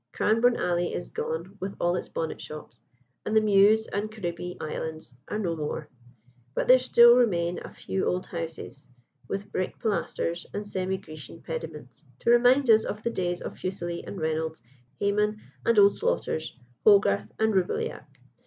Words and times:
Cranbourne 0.13 0.55
Alley 0.55 0.95
is 0.95 1.11
gone 1.11 1.57
with 1.59 1.75
all 1.79 1.95
its 1.95 2.09
bonnet 2.09 2.41
shops, 2.41 2.81
and 3.23 3.35
the 3.37 3.41
Mews 3.41 3.85
and 3.85 4.09
C'ribbee 4.09 4.57
Islands 4.59 5.15
are 5.27 5.37
no 5.37 5.55
more, 5.55 5.89
but 6.55 6.67
there 6.67 6.79
still 6.79 7.15
remain 7.15 7.59
a 7.63 7.71
few 7.71 8.05
old 8.07 8.25
houses, 8.25 8.89
with 9.27 9.51
brick 9.51 9.77
pilasters 9.77 10.47
and 10.55 10.65
semi 10.67 10.97
Grecian 10.97 11.43
pediments, 11.43 12.03
to 12.21 12.31
remind 12.31 12.67
us 12.71 12.83
of 12.83 13.03
the 13.03 13.11
days 13.11 13.41
of 13.41 13.59
Fuseli 13.59 14.03
and 14.03 14.19
Reynolds, 14.19 14.59
Hayman 15.01 15.39
and 15.67 15.77
Old 15.77 15.93
Slaughter's, 15.95 16.57
Hogarth 16.83 17.31
and 17.37 17.53
Roubilliac. 17.53 18.07